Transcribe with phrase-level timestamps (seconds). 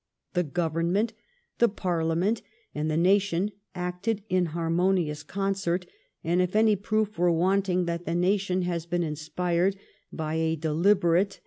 [0.33, 1.13] The Government,
[1.59, 2.41] the Parlia ment,
[2.73, 5.85] and the nation acted in harmonious concert;
[6.23, 9.75] and if any proof were wanting that the nation has been inspired
[10.11, 10.95] by a deliberate 208 LIFE OF
[11.33, 11.39] VISCOUNT PALMEB8T0N.